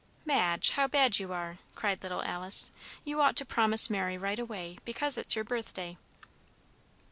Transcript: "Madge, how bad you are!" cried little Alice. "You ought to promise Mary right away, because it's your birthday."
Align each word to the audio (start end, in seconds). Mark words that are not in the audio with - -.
"Madge, 0.25 0.71
how 0.71 0.87
bad 0.87 1.19
you 1.19 1.31
are!" 1.31 1.59
cried 1.75 2.01
little 2.01 2.23
Alice. 2.23 2.71
"You 3.05 3.21
ought 3.21 3.35
to 3.35 3.45
promise 3.45 3.87
Mary 3.87 4.17
right 4.17 4.39
away, 4.39 4.79
because 4.83 5.15
it's 5.15 5.35
your 5.35 5.45
birthday." 5.45 5.95